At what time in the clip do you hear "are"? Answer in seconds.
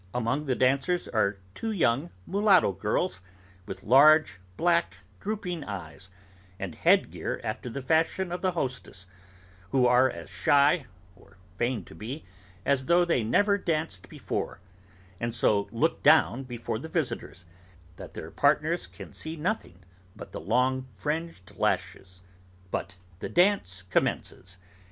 1.09-1.37, 9.85-10.09